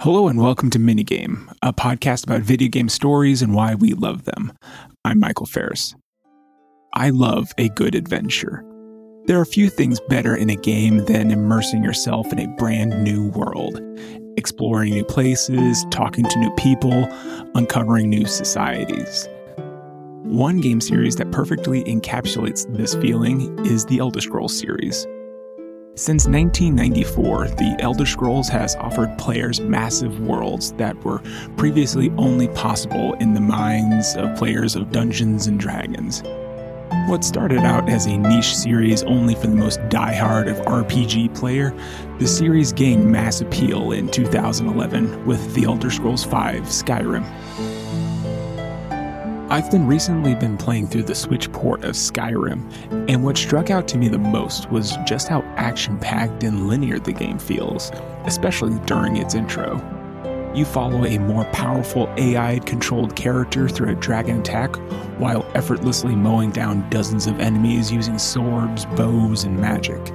Hello 0.00 0.28
and 0.28 0.38
welcome 0.38 0.68
to 0.68 0.78
Minigame, 0.78 1.50
a 1.62 1.72
podcast 1.72 2.24
about 2.24 2.42
video 2.42 2.68
game 2.68 2.90
stories 2.90 3.40
and 3.40 3.54
why 3.54 3.74
we 3.74 3.94
love 3.94 4.24
them. 4.24 4.52
I'm 5.06 5.18
Michael 5.18 5.46
Ferris. 5.46 5.94
I 6.92 7.08
love 7.08 7.48
a 7.56 7.70
good 7.70 7.94
adventure. 7.94 8.62
There 9.24 9.40
are 9.40 9.46
few 9.46 9.70
things 9.70 9.98
better 10.10 10.36
in 10.36 10.50
a 10.50 10.54
game 10.54 11.06
than 11.06 11.30
immersing 11.30 11.82
yourself 11.82 12.30
in 12.30 12.38
a 12.38 12.56
brand 12.56 13.02
new 13.02 13.30
world, 13.30 13.80
exploring 14.36 14.92
new 14.92 15.04
places, 15.04 15.86
talking 15.90 16.26
to 16.26 16.38
new 16.40 16.54
people, 16.56 17.08
uncovering 17.54 18.10
new 18.10 18.26
societies. 18.26 19.26
One 20.24 20.60
game 20.60 20.82
series 20.82 21.16
that 21.16 21.32
perfectly 21.32 21.82
encapsulates 21.84 22.70
this 22.76 22.94
feeling 22.96 23.58
is 23.64 23.86
the 23.86 24.00
Elder 24.00 24.20
Scrolls 24.20 24.58
series. 24.58 25.06
Since 25.98 26.26
1994, 26.26 27.48
The 27.56 27.74
Elder 27.80 28.04
Scrolls 28.04 28.50
has 28.50 28.76
offered 28.76 29.16
players 29.16 29.62
massive 29.62 30.20
worlds 30.20 30.72
that 30.72 30.94
were 31.02 31.22
previously 31.56 32.12
only 32.18 32.48
possible 32.48 33.14
in 33.14 33.32
the 33.32 33.40
minds 33.40 34.14
of 34.14 34.36
players 34.36 34.76
of 34.76 34.92
Dungeons 34.92 35.46
and 35.46 35.58
Dragons. 35.58 36.22
What 37.08 37.24
started 37.24 37.60
out 37.60 37.88
as 37.88 38.04
a 38.04 38.18
niche 38.18 38.54
series 38.54 39.04
only 39.04 39.34
for 39.36 39.46
the 39.46 39.56
most 39.56 39.80
die-hard 39.88 40.48
of 40.48 40.58
RPG 40.66 41.34
player, 41.34 41.74
the 42.18 42.26
series 42.26 42.74
gained 42.74 43.10
mass 43.10 43.40
appeal 43.40 43.92
in 43.92 44.08
2011 44.10 45.24
with 45.24 45.54
The 45.54 45.64
Elder 45.64 45.90
Scrolls 45.90 46.24
V 46.24 46.60
Skyrim. 46.68 47.24
I've 49.56 49.70
been 49.70 49.86
recently 49.86 50.34
been 50.34 50.58
playing 50.58 50.88
through 50.88 51.04
the 51.04 51.14
Switch 51.14 51.50
port 51.50 51.82
of 51.82 51.92
Skyrim, 51.92 53.08
and 53.08 53.24
what 53.24 53.38
struck 53.38 53.70
out 53.70 53.88
to 53.88 53.96
me 53.96 54.06
the 54.08 54.18
most 54.18 54.70
was 54.70 54.98
just 55.06 55.28
how 55.28 55.40
action-packed 55.56 56.44
and 56.44 56.68
linear 56.68 56.98
the 56.98 57.14
game 57.14 57.38
feels, 57.38 57.90
especially 58.26 58.78
during 58.80 59.16
its 59.16 59.34
intro. 59.34 59.80
You 60.54 60.66
follow 60.66 61.06
a 61.06 61.16
more 61.16 61.46
powerful 61.52 62.12
AI 62.18 62.58
controlled 62.66 63.16
character 63.16 63.66
through 63.66 63.92
a 63.92 63.94
dragon 63.94 64.40
attack 64.40 64.76
while 65.18 65.50
effortlessly 65.54 66.14
mowing 66.14 66.50
down 66.50 66.86
dozens 66.90 67.26
of 67.26 67.40
enemies 67.40 67.90
using 67.90 68.18
swords, 68.18 68.84
bows, 68.84 69.44
and 69.44 69.58
magic. 69.58 70.12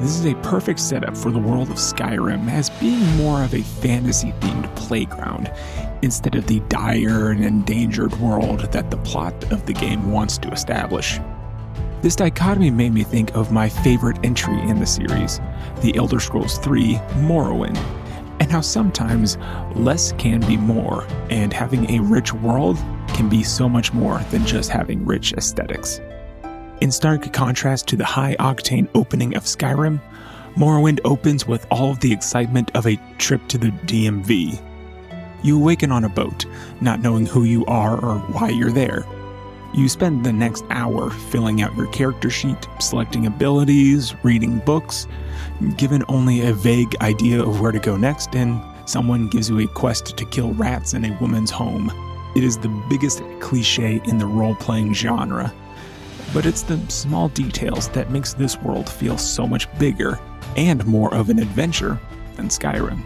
This 0.00 0.18
is 0.18 0.26
a 0.26 0.34
perfect 0.36 0.80
setup 0.80 1.16
for 1.16 1.30
the 1.30 1.38
world 1.38 1.70
of 1.70 1.76
Skyrim 1.76 2.50
as 2.50 2.70
being 2.70 3.04
more 3.16 3.42
of 3.42 3.54
a 3.54 3.62
fantasy 3.62 4.32
themed 4.40 4.74
playground 4.76 5.52
instead 6.02 6.34
of 6.34 6.46
the 6.46 6.60
dire 6.68 7.30
and 7.30 7.44
endangered 7.44 8.14
world 8.18 8.60
that 8.72 8.90
the 8.90 8.96
plot 8.98 9.34
of 9.52 9.64
the 9.66 9.72
game 9.72 10.10
wants 10.10 10.38
to 10.38 10.50
establish. 10.50 11.20
This 12.02 12.16
dichotomy 12.16 12.72
made 12.72 12.92
me 12.92 13.04
think 13.04 13.34
of 13.36 13.52
my 13.52 13.68
favorite 13.68 14.18
entry 14.24 14.60
in 14.62 14.80
the 14.80 14.86
series, 14.86 15.40
The 15.82 15.96
Elder 15.96 16.18
Scrolls 16.18 16.58
III 16.66 16.94
Morrowind, 17.22 17.76
and 18.40 18.50
how 18.50 18.60
sometimes 18.60 19.38
less 19.76 20.10
can 20.14 20.40
be 20.40 20.56
more, 20.56 21.06
and 21.30 21.52
having 21.52 21.88
a 21.88 22.02
rich 22.02 22.32
world 22.32 22.76
can 23.08 23.28
be 23.28 23.44
so 23.44 23.68
much 23.68 23.92
more 23.92 24.18
than 24.30 24.44
just 24.44 24.68
having 24.68 25.06
rich 25.06 25.32
aesthetics. 25.34 26.00
In 26.82 26.90
stark 26.90 27.32
contrast 27.32 27.86
to 27.86 27.96
the 27.96 28.04
high 28.04 28.34
octane 28.40 28.88
opening 28.96 29.36
of 29.36 29.44
Skyrim, 29.44 30.00
Morrowind 30.56 30.98
opens 31.04 31.46
with 31.46 31.64
all 31.70 31.92
of 31.92 32.00
the 32.00 32.12
excitement 32.12 32.72
of 32.74 32.88
a 32.88 32.98
trip 33.18 33.46
to 33.50 33.56
the 33.56 33.68
DMV, 33.86 34.60
you 35.44 35.60
awaken 35.60 35.92
on 35.92 36.02
a 36.02 36.08
boat, 36.08 36.44
not 36.80 36.98
knowing 36.98 37.24
who 37.24 37.44
you 37.44 37.64
are 37.66 38.04
or 38.04 38.18
why 38.32 38.48
you're 38.48 38.72
there. 38.72 39.06
You 39.72 39.88
spend 39.88 40.24
the 40.24 40.32
next 40.32 40.64
hour 40.70 41.10
filling 41.10 41.62
out 41.62 41.76
your 41.76 41.86
character 41.92 42.30
sheet, 42.30 42.66
selecting 42.80 43.26
abilities, 43.26 44.16
reading 44.24 44.58
books, 44.58 45.06
given 45.76 46.02
only 46.08 46.40
a 46.40 46.52
vague 46.52 46.96
idea 47.00 47.44
of 47.44 47.60
where 47.60 47.70
to 47.70 47.78
go 47.78 47.96
next, 47.96 48.34
and 48.34 48.60
someone 48.90 49.28
gives 49.28 49.48
you 49.48 49.60
a 49.60 49.68
quest 49.68 50.16
to 50.16 50.24
kill 50.24 50.52
rats 50.54 50.94
in 50.94 51.04
a 51.04 51.16
woman's 51.20 51.52
home. 51.52 51.92
It 52.34 52.42
is 52.42 52.58
the 52.58 52.84
biggest 52.90 53.22
cliche 53.38 54.00
in 54.06 54.18
the 54.18 54.26
role 54.26 54.56
playing 54.56 54.94
genre. 54.94 55.54
But 56.32 56.46
it's 56.46 56.62
the 56.62 56.80
small 56.88 57.28
details 57.28 57.88
that 57.90 58.10
makes 58.10 58.32
this 58.32 58.58
world 58.58 58.88
feel 58.88 59.18
so 59.18 59.46
much 59.46 59.72
bigger 59.78 60.18
and 60.56 60.84
more 60.86 61.14
of 61.14 61.28
an 61.28 61.38
adventure 61.38 61.98
than 62.36 62.48
Skyrim. 62.48 63.02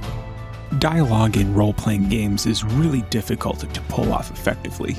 Dialogue 0.78 1.36
in 1.36 1.54
role 1.54 1.72
playing 1.72 2.08
games 2.08 2.46
is 2.46 2.64
really 2.64 3.02
difficult 3.02 3.60
to 3.60 3.80
pull 3.82 4.12
off 4.12 4.30
effectively. 4.30 4.96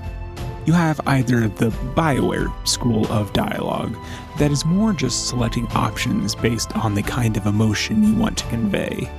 You 0.66 0.74
have 0.74 1.00
either 1.08 1.48
the 1.48 1.70
BioWare 1.96 2.52
school 2.68 3.08
of 3.12 3.32
dialogue, 3.32 3.96
that 4.38 4.52
is 4.52 4.66
more 4.66 4.92
just 4.92 5.30
selecting 5.30 5.66
options 5.68 6.36
based 6.36 6.76
on 6.76 6.94
the 6.94 7.04
kind 7.04 7.38
of 7.38 7.46
emotion 7.46 8.04
you 8.04 8.16
want 8.16 8.38
to 8.40 8.48
convey. 8.48 9.10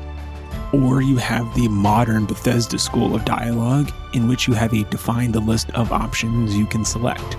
Or 0.72 1.00
you 1.00 1.16
have 1.16 1.54
the 1.54 1.68
modern 1.68 2.26
Bethesda 2.26 2.78
school 2.78 3.14
of 3.14 3.24
dialogue, 3.24 3.90
in 4.12 4.28
which 4.28 4.46
you 4.46 4.52
have 4.52 4.74
a 4.74 4.84
defined 4.84 5.34
list 5.36 5.70
of 5.70 5.92
options 5.92 6.54
you 6.54 6.66
can 6.66 6.84
select. 6.84 7.38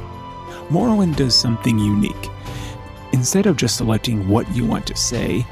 Morrowind 0.69 1.15
does 1.15 1.35
something 1.35 1.77
unique. 1.79 2.29
Instead 3.11 3.47
of 3.47 3.57
just 3.57 3.77
selecting 3.77 4.27
what 4.27 4.47
you 4.55 4.65
want 4.65 4.85
to 4.87 4.95
say, 4.95 5.45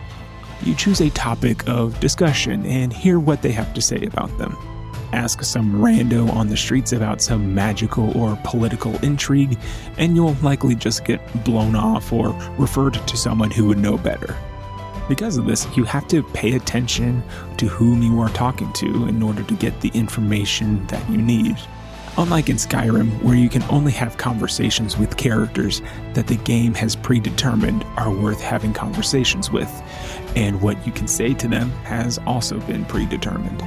you 0.64 0.76
choose 0.76 1.02
a 1.02 1.10
topic 1.12 1.68
of 1.68 2.00
discussion 2.00 2.66
and 2.66 2.94
hear 2.94 3.20
what 3.20 3.42
they 3.42 3.52
have 3.52 3.74
to 3.74 3.82
say 3.82 4.06
about 4.06 4.36
them. 4.38 4.56
Ask 5.14 5.42
some 5.44 5.74
rando 5.74 6.32
on 6.34 6.48
the 6.48 6.58
streets 6.58 6.92
about 6.92 7.22
some 7.22 7.56
magical 7.56 8.16
or 8.18 8.38
political 8.44 8.96
intrigue, 9.04 9.58
and 9.98 10.16
you'll 10.16 10.34
likely 10.44 10.76
just 10.76 11.06
get 11.06 11.44
blown 11.44 11.76
off 11.76 12.12
or 12.12 12.30
referred 12.58 12.94
to 12.94 13.18
someone 13.18 13.50
who 13.50 13.66
would 13.68 13.78
know 13.78 13.98
better. 13.98 14.36
Because 15.08 15.38
of 15.38 15.46
this, 15.46 15.66
you 15.78 15.86
have 15.86 16.08
to 16.10 16.22
pay 16.22 16.56
attention 16.56 17.24
to 17.58 17.68
whom 17.68 18.02
you 18.04 18.20
are 18.20 18.30
talking 18.30 18.72
to 18.74 19.08
in 19.08 19.24
order 19.24 19.44
to 19.44 19.54
get 19.56 19.80
the 19.80 19.92
information 19.94 20.86
that 20.88 21.10
you 21.10 21.18
need. 21.18 21.58
Unlike 22.20 22.50
in 22.50 22.56
Skyrim, 22.56 23.22
where 23.22 23.36
you 23.36 23.48
can 23.48 23.62
only 23.70 23.92
have 23.92 24.18
conversations 24.18 24.98
with 24.98 25.18
characters 25.18 25.84
that 26.14 26.26
the 26.26 26.38
game 26.38 26.74
has 26.74 26.96
predetermined 26.96 27.84
are 27.96 28.12
worth 28.12 28.42
having 28.42 28.74
conversations 28.74 29.52
with, 29.52 29.70
and 30.36 30.60
what 30.60 30.84
you 30.84 30.92
can 30.92 31.08
say 31.08 31.36
to 31.36 31.48
them 31.48 31.70
has 31.84 32.18
also 32.26 32.60
been 32.62 32.86
predetermined. 32.86 33.60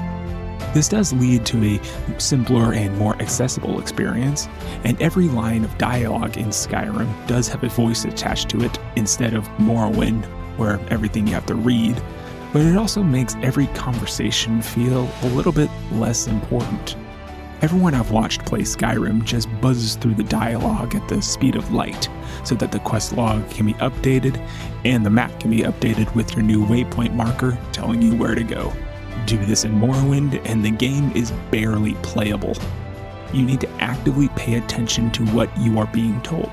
This 0.74 0.88
does 0.88 1.12
lead 1.12 1.46
to 1.46 1.64
a 1.64 2.20
simpler 2.20 2.74
and 2.74 2.98
more 2.98 3.14
accessible 3.22 3.78
experience, 3.78 4.48
and 4.82 5.00
every 5.00 5.28
line 5.28 5.64
of 5.64 5.78
dialogue 5.78 6.36
in 6.36 6.48
Skyrim 6.48 7.26
does 7.28 7.46
have 7.46 7.62
a 7.62 7.68
voice 7.68 8.04
attached 8.04 8.48
to 8.48 8.64
it 8.64 8.78
instead 8.96 9.34
of 9.34 9.46
Morrowind, 9.58 10.24
where 10.58 10.80
everything 10.88 11.28
you 11.28 11.34
have 11.34 11.46
to 11.46 11.54
read, 11.54 12.02
but 12.52 12.62
it 12.62 12.76
also 12.76 13.04
makes 13.04 13.36
every 13.42 13.68
conversation 13.68 14.60
feel 14.60 15.08
a 15.22 15.26
little 15.28 15.52
bit 15.52 15.70
less 15.92 16.26
important. 16.26 16.96
Everyone 17.62 17.92
I've 17.92 18.10
watched 18.10 18.46
play 18.46 18.62
Skyrim 18.62 19.22
just 19.22 19.46
buzzes 19.60 19.94
through 19.96 20.14
the 20.14 20.22
dialogue 20.22 20.94
at 20.94 21.06
the 21.08 21.20
speed 21.20 21.56
of 21.56 21.74
light 21.74 22.08
so 22.42 22.54
that 22.54 22.72
the 22.72 22.78
quest 22.78 23.12
log 23.12 23.50
can 23.50 23.66
be 23.66 23.74
updated 23.74 24.38
and 24.86 25.04
the 25.04 25.10
map 25.10 25.38
can 25.38 25.50
be 25.50 25.58
updated 25.58 26.14
with 26.14 26.34
your 26.34 26.42
new 26.42 26.64
waypoint 26.64 27.12
marker 27.12 27.58
telling 27.70 28.00
you 28.00 28.14
where 28.14 28.34
to 28.34 28.42
go. 28.42 28.72
Do 29.26 29.36
this 29.44 29.64
in 29.64 29.72
Morrowind 29.72 30.40
and 30.46 30.64
the 30.64 30.70
game 30.70 31.12
is 31.14 31.32
barely 31.50 31.92
playable. 31.96 32.56
You 33.34 33.42
need 33.44 33.60
to 33.60 33.70
actively 33.72 34.28
pay 34.36 34.54
attention 34.54 35.10
to 35.10 35.26
what 35.26 35.54
you 35.58 35.78
are 35.78 35.86
being 35.88 36.18
told. 36.22 36.50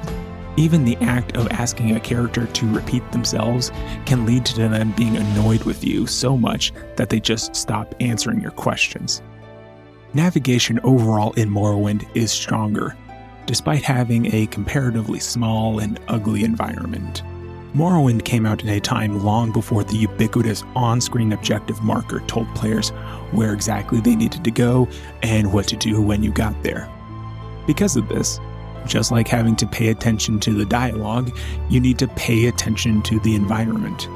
Even 0.57 0.83
the 0.83 0.97
act 0.97 1.37
of 1.37 1.47
asking 1.51 1.95
a 1.95 2.01
character 2.01 2.47
to 2.47 2.73
repeat 2.73 3.09
themselves 3.13 3.71
can 4.05 4.25
lead 4.25 4.45
to 4.47 4.67
them 4.67 4.91
being 4.97 5.15
annoyed 5.15 5.63
with 5.63 5.85
you 5.85 6.05
so 6.05 6.35
much 6.35 6.73
that 6.97 7.07
they 7.09 7.21
just 7.21 7.55
stop 7.55 7.95
answering 8.01 8.41
your 8.41 8.51
questions. 8.51 9.21
Navigation 10.13 10.79
overall 10.83 11.33
in 11.33 11.49
Morrowind 11.49 12.07
is 12.15 12.31
stronger, 12.31 12.95
despite 13.45 13.83
having 13.83 14.33
a 14.33 14.47
comparatively 14.47 15.19
small 15.19 15.79
and 15.79 15.99
ugly 16.07 16.43
environment. 16.43 17.23
Morrowind 17.73 18.23
came 18.23 18.45
out 18.45 18.63
in 18.63 18.69
a 18.69 18.79
time 18.79 19.23
long 19.23 19.51
before 19.51 19.83
the 19.83 19.97
ubiquitous 19.97 20.63
on 20.75 21.01
screen 21.01 21.33
objective 21.33 21.81
marker 21.83 22.21
told 22.21 22.47
players 22.55 22.89
where 23.31 23.53
exactly 23.53 23.99
they 23.99 24.15
needed 24.15 24.43
to 24.43 24.51
go 24.51 24.87
and 25.21 25.51
what 25.51 25.67
to 25.67 25.75
do 25.75 26.01
when 26.01 26.23
you 26.23 26.31
got 26.31 26.63
there. 26.63 26.89
Because 27.67 27.97
of 27.97 28.07
this, 28.07 28.39
just 28.85 29.11
like 29.11 29.27
having 29.27 29.55
to 29.57 29.67
pay 29.67 29.89
attention 29.89 30.39
to 30.39 30.53
the 30.53 30.65
dialogue, 30.65 31.37
you 31.69 31.81
need 31.81 31.99
to 31.99 32.07
pay 32.07 32.47
attention 32.47 33.01
to 33.03 33.19
the 33.19 33.35
environment. 33.35 34.07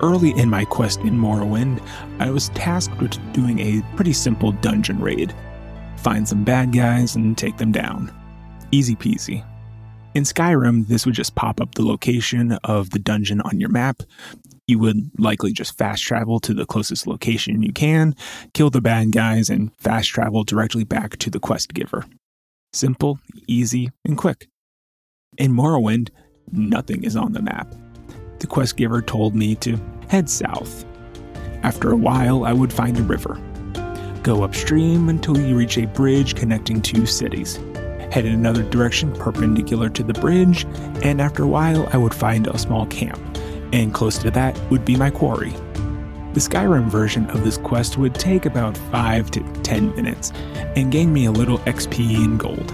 Early 0.00 0.30
in 0.30 0.48
my 0.48 0.64
quest 0.64 1.00
in 1.00 1.18
Morrowind, 1.18 1.82
I 2.18 2.30
was 2.30 2.48
tasked 2.50 2.98
with 3.00 3.18
doing 3.32 3.58
a 3.58 3.82
pretty 3.96 4.12
simple 4.12 4.52
dungeon 4.52 5.00
raid 5.00 5.34
find 6.00 6.26
some 6.26 6.44
bad 6.44 6.72
guys 6.72 7.14
and 7.14 7.36
take 7.36 7.58
them 7.58 7.72
down. 7.72 8.12
Easy 8.72 8.96
peasy. 8.96 9.44
In 10.14 10.24
Skyrim, 10.24 10.88
this 10.88 11.06
would 11.06 11.14
just 11.14 11.34
pop 11.34 11.60
up 11.60 11.74
the 11.74 11.84
location 11.84 12.52
of 12.64 12.90
the 12.90 12.98
dungeon 12.98 13.40
on 13.42 13.60
your 13.60 13.68
map. 13.68 14.02
You 14.66 14.78
would 14.78 15.10
likely 15.18 15.52
just 15.52 15.76
fast 15.76 16.02
travel 16.02 16.40
to 16.40 16.54
the 16.54 16.66
closest 16.66 17.06
location 17.06 17.62
you 17.62 17.72
can, 17.72 18.14
kill 18.54 18.70
the 18.70 18.80
bad 18.80 19.12
guys, 19.12 19.50
and 19.50 19.74
fast 19.76 20.08
travel 20.08 20.42
directly 20.42 20.84
back 20.84 21.16
to 21.18 21.30
the 21.30 21.40
quest 21.40 21.74
giver. 21.74 22.04
Simple, 22.72 23.18
easy, 23.46 23.90
and 24.04 24.16
quick. 24.16 24.48
In 25.38 25.52
Morrowind, 25.52 26.10
nothing 26.50 27.04
is 27.04 27.16
on 27.16 27.32
the 27.32 27.42
map 27.42 27.74
the 28.40 28.46
quest 28.46 28.76
giver 28.76 29.00
told 29.00 29.34
me 29.34 29.54
to 29.56 29.78
head 30.08 30.28
south. 30.28 30.84
After 31.62 31.92
a 31.92 31.96
while, 31.96 32.44
I 32.44 32.52
would 32.52 32.72
find 32.72 32.98
a 32.98 33.02
river. 33.02 33.40
Go 34.22 34.42
upstream 34.42 35.08
until 35.08 35.38
you 35.38 35.56
reach 35.56 35.78
a 35.78 35.86
bridge 35.86 36.34
connecting 36.34 36.82
two 36.82 37.06
cities. 37.06 37.56
Head 38.10 38.26
in 38.26 38.34
another 38.34 38.62
direction 38.64 39.12
perpendicular 39.14 39.88
to 39.90 40.02
the 40.02 40.14
bridge, 40.14 40.64
and 41.02 41.20
after 41.20 41.44
a 41.44 41.48
while, 41.48 41.88
I 41.92 41.96
would 41.96 42.14
find 42.14 42.46
a 42.46 42.58
small 42.58 42.86
camp, 42.86 43.20
and 43.72 43.94
close 43.94 44.18
to 44.18 44.30
that 44.32 44.58
would 44.70 44.84
be 44.84 44.96
my 44.96 45.10
quarry. 45.10 45.52
The 46.32 46.40
Skyrim 46.40 46.88
version 46.88 47.28
of 47.30 47.44
this 47.44 47.58
quest 47.58 47.98
would 47.98 48.14
take 48.14 48.46
about 48.46 48.76
5 48.76 49.30
to 49.32 49.40
10 49.62 49.94
minutes 49.96 50.32
and 50.76 50.92
gain 50.92 51.12
me 51.12 51.26
a 51.26 51.30
little 51.30 51.58
XP 51.60 52.24
and 52.24 52.38
gold. 52.38 52.70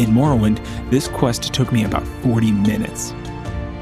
In 0.00 0.14
Morrowind, 0.14 0.60
this 0.90 1.08
quest 1.08 1.52
took 1.52 1.72
me 1.72 1.84
about 1.84 2.06
40 2.22 2.52
minutes. 2.52 3.12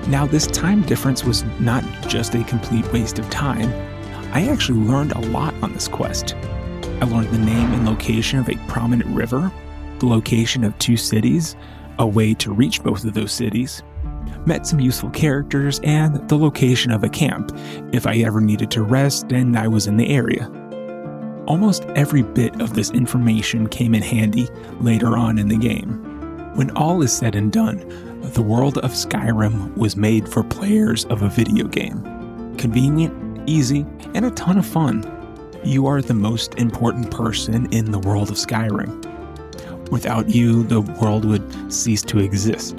Now, 0.08 0.24
this 0.24 0.46
time 0.46 0.80
difference 0.82 1.22
was 1.22 1.44
not 1.60 1.84
just 2.08 2.34
a 2.34 2.42
complete 2.44 2.90
waste 2.94 3.18
of 3.18 3.28
time. 3.28 3.70
I 4.32 4.48
actually 4.48 4.78
learned 4.80 5.12
a 5.12 5.20
lot 5.20 5.52
on 5.62 5.74
this 5.74 5.86
quest. 5.86 6.34
I 6.34 7.04
learned 7.04 7.28
the 7.28 7.38
name 7.38 7.72
and 7.74 7.86
location 7.86 8.38
of 8.38 8.48
a 8.48 8.56
prominent 8.68 9.14
river, 9.14 9.52
the 9.98 10.06
location 10.06 10.64
of 10.64 10.76
two 10.78 10.96
cities, 10.96 11.56
a 11.98 12.06
way 12.06 12.32
to 12.34 12.54
reach 12.54 12.82
both 12.82 13.04
of 13.04 13.12
those 13.12 13.32
cities, 13.32 13.82
met 14.46 14.66
some 14.66 14.80
useful 14.80 15.10
characters, 15.10 15.78
and 15.84 16.26
the 16.26 16.38
location 16.38 16.90
of 16.90 17.04
a 17.04 17.08
camp 17.10 17.52
if 17.92 18.06
I 18.06 18.16
ever 18.16 18.40
needed 18.40 18.70
to 18.72 18.82
rest 18.82 19.30
and 19.32 19.58
I 19.58 19.68
was 19.68 19.86
in 19.86 19.98
the 19.98 20.08
area. 20.08 20.50
Almost 21.46 21.84
every 21.96 22.22
bit 22.22 22.62
of 22.62 22.72
this 22.72 22.90
information 22.90 23.68
came 23.68 23.94
in 23.94 24.02
handy 24.02 24.48
later 24.80 25.18
on 25.18 25.36
in 25.36 25.48
the 25.48 25.58
game. 25.58 26.07
When 26.54 26.70
all 26.76 27.02
is 27.02 27.12
said 27.12 27.36
and 27.36 27.52
done, 27.52 27.78
the 28.34 28.42
world 28.42 28.78
of 28.78 28.92
Skyrim 28.92 29.76
was 29.76 29.96
made 29.96 30.28
for 30.28 30.42
players 30.42 31.04
of 31.06 31.22
a 31.22 31.28
video 31.28 31.66
game. 31.66 32.02
Convenient, 32.56 33.48
easy, 33.48 33.86
and 34.14 34.24
a 34.24 34.30
ton 34.32 34.58
of 34.58 34.66
fun. 34.66 35.04
You 35.64 35.86
are 35.86 36.02
the 36.02 36.14
most 36.14 36.54
important 36.54 37.10
person 37.10 37.72
in 37.72 37.90
the 37.92 37.98
world 37.98 38.30
of 38.30 38.36
Skyrim. 38.36 39.04
Without 39.90 40.28
you, 40.28 40.64
the 40.64 40.80
world 40.80 41.24
would 41.24 41.72
cease 41.72 42.02
to 42.02 42.18
exist. 42.18 42.76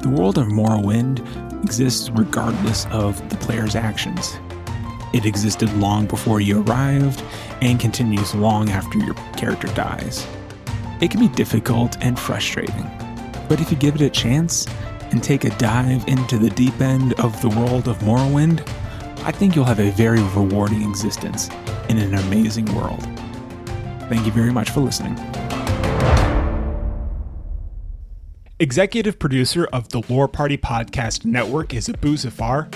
The 0.00 0.12
world 0.14 0.36
of 0.36 0.48
Morrowind 0.48 1.20
exists 1.62 2.10
regardless 2.10 2.86
of 2.86 3.16
the 3.30 3.36
player's 3.36 3.76
actions. 3.76 4.36
It 5.14 5.26
existed 5.26 5.72
long 5.74 6.06
before 6.06 6.40
you 6.40 6.62
arrived 6.62 7.22
and 7.60 7.78
continues 7.78 8.34
long 8.34 8.70
after 8.70 8.98
your 8.98 9.14
character 9.36 9.68
dies. 9.68 10.26
It 11.02 11.10
can 11.10 11.18
be 11.18 11.26
difficult 11.26 11.96
and 12.00 12.16
frustrating, 12.16 12.88
but 13.48 13.60
if 13.60 13.72
you 13.72 13.76
give 13.76 13.96
it 13.96 14.02
a 14.02 14.08
chance 14.08 14.68
and 15.10 15.20
take 15.20 15.42
a 15.42 15.50
dive 15.58 16.06
into 16.06 16.38
the 16.38 16.48
deep 16.50 16.80
end 16.80 17.14
of 17.14 17.42
the 17.42 17.48
world 17.48 17.88
of 17.88 17.98
Morrowind, 17.98 18.60
I 19.24 19.32
think 19.32 19.56
you'll 19.56 19.64
have 19.64 19.80
a 19.80 19.90
very 19.90 20.22
rewarding 20.22 20.88
existence 20.88 21.48
in 21.88 21.98
an 21.98 22.14
amazing 22.14 22.72
world. 22.76 23.02
Thank 24.08 24.26
you 24.26 24.30
very 24.30 24.52
much 24.52 24.70
for 24.70 24.78
listening. 24.78 25.16
Executive 28.62 29.18
producer 29.18 29.64
of 29.72 29.88
the 29.88 30.04
Lore 30.08 30.28
Party 30.28 30.56
Podcast 30.56 31.24
Network 31.24 31.74
is 31.74 31.88
Abu 31.88 32.16
Zafar. 32.16 32.68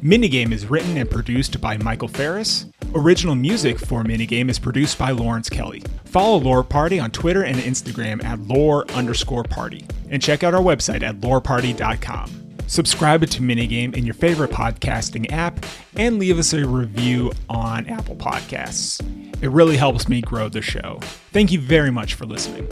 Minigame 0.00 0.52
is 0.52 0.66
written 0.66 0.96
and 0.96 1.10
produced 1.10 1.60
by 1.60 1.76
Michael 1.76 2.06
Ferris. 2.06 2.66
Original 2.94 3.34
music 3.34 3.76
for 3.80 4.04
Minigame 4.04 4.48
is 4.48 4.60
produced 4.60 4.96
by 4.96 5.10
Lawrence 5.10 5.50
Kelly. 5.50 5.82
Follow 6.04 6.38
Lore 6.38 6.62
Party 6.62 7.00
on 7.00 7.10
Twitter 7.10 7.42
and 7.42 7.56
Instagram 7.56 8.22
at 8.22 8.38
lore 8.42 8.88
underscore 8.92 9.42
party. 9.42 9.84
And 10.08 10.22
check 10.22 10.44
out 10.44 10.54
our 10.54 10.62
website 10.62 11.02
at 11.02 11.18
loreparty.com. 11.18 12.58
Subscribe 12.68 13.26
to 13.26 13.42
Minigame 13.42 13.96
in 13.96 14.04
your 14.04 14.14
favorite 14.14 14.52
podcasting 14.52 15.32
app 15.32 15.66
and 15.96 16.20
leave 16.20 16.38
us 16.38 16.52
a 16.52 16.64
review 16.64 17.32
on 17.48 17.88
Apple 17.88 18.14
Podcasts. 18.14 19.02
It 19.42 19.48
really 19.48 19.78
helps 19.78 20.08
me 20.08 20.20
grow 20.20 20.48
the 20.48 20.62
show. 20.62 21.00
Thank 21.32 21.50
you 21.50 21.58
very 21.58 21.90
much 21.90 22.14
for 22.14 22.24
listening. 22.24 22.68